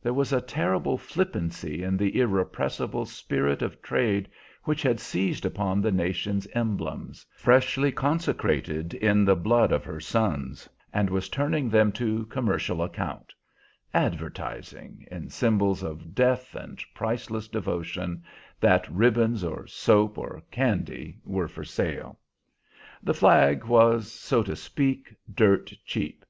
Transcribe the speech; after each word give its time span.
There 0.00 0.14
was 0.14 0.32
a 0.32 0.40
terrible 0.40 0.96
flippancy 0.96 1.82
in 1.82 1.96
the 1.96 2.20
irrepressible 2.20 3.06
spirit 3.06 3.60
of 3.60 3.82
trade 3.82 4.28
which 4.62 4.84
had 4.84 5.00
seized 5.00 5.44
upon 5.44 5.80
the 5.80 5.90
nation's 5.90 6.46
emblems, 6.52 7.26
freshly 7.34 7.90
consecrated 7.90 8.94
in 8.94 9.24
the 9.24 9.34
blood 9.34 9.72
of 9.72 9.82
her 9.82 9.98
sons, 9.98 10.68
and 10.92 11.10
was 11.10 11.28
turning 11.28 11.68
them 11.68 11.90
to 11.90 12.24
commercial 12.26 12.84
account, 12.84 13.32
advertising, 13.92 15.08
in 15.10 15.28
symbols 15.28 15.82
of 15.82 16.14
death 16.14 16.54
and 16.54 16.78
priceless 16.94 17.48
devotion, 17.48 18.22
that 18.60 18.88
ribbons 18.88 19.42
or 19.42 19.66
soap 19.66 20.18
or 20.18 20.40
candy 20.52 21.18
were 21.24 21.48
for 21.48 21.64
sale. 21.64 22.16
The 23.02 23.12
flag 23.14 23.64
was, 23.64 24.12
so 24.12 24.44
to 24.44 24.54
speak, 24.54 25.16
dirt 25.34 25.72
cheap. 25.84 26.24